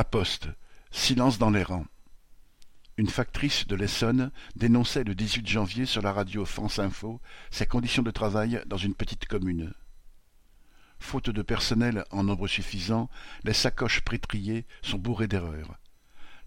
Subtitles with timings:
[0.00, 0.48] La Poste.
[0.90, 1.84] Silence dans les rangs.
[2.96, 8.02] Une factrice de l'Essonne dénonçait le 18 janvier sur la radio France Info ses conditions
[8.02, 9.74] de travail dans une petite commune.
[10.98, 13.10] Faute de personnel en nombre suffisant,
[13.44, 15.78] les sacoches prétriées sont bourrées d'erreurs.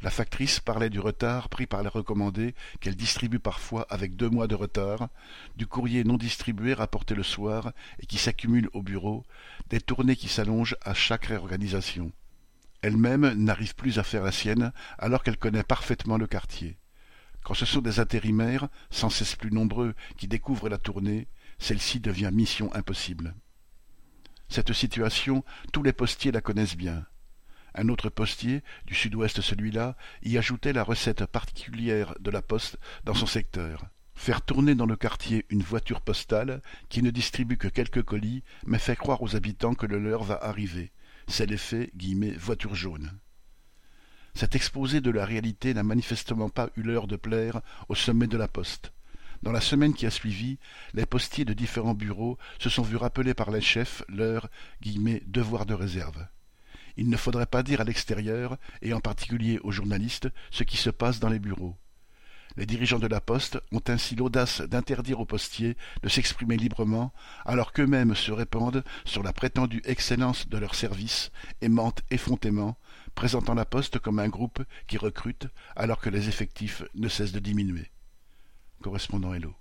[0.02, 4.48] La factrice parlait du retard pris par les recommandés qu'elle distribue parfois avec deux mois
[4.48, 5.10] de retard,
[5.58, 9.24] du courrier non distribué rapporté le soir et qui s'accumule au bureau,
[9.70, 12.12] des tournées qui s'allongent à chaque réorganisation.
[12.84, 16.78] Elle-même n'arrive plus à faire la sienne alors qu'elle connaît parfaitement le quartier.
[17.42, 22.30] Quand ce sont des intérimaires, sans cesse plus nombreux, qui découvrent la tournée, celle-ci devient
[22.34, 23.36] mission impossible.
[24.50, 27.06] Cette situation, tous les postiers la connaissent bien.
[27.74, 33.16] Un autre postier, du sud-ouest celui-là, y ajoutait la recette particulière de la poste dans
[33.16, 33.86] son secteur.
[34.14, 38.78] Faire tourner dans le quartier une voiture postale qui ne distribue que quelques colis, mais
[38.78, 40.92] fait croire aux habitants que le leur va arriver.
[41.28, 41.92] C'est l'effet
[42.38, 43.12] «voiture jaune».
[44.36, 48.38] Cet exposé de la réalité n'a manifestement pas eu l'heure de plaire au sommet de
[48.38, 48.92] la poste.
[49.44, 50.58] Dans la semaine qui a suivi,
[50.94, 54.50] les postiers de différents bureaux se sont vus rappeler par les chefs leur
[55.28, 56.26] «devoir de réserve».
[56.98, 60.90] Il ne faudrait pas dire à l'extérieur, et en particulier aux journalistes, ce qui se
[60.90, 61.76] passe dans les bureaux.
[62.56, 67.12] Les dirigeants de la Poste ont ainsi l'audace d'interdire aux postiers de s'exprimer librement,
[67.46, 71.32] alors qu'eux-mêmes se répandent sur la prétendue excellence de leur service
[71.62, 72.78] et mentent effrontément,
[73.16, 77.40] présentant la Poste comme un groupe qui recrute alors que les effectifs ne cessent de
[77.40, 77.90] diminuer.
[78.82, 79.56] Correspondant Hello.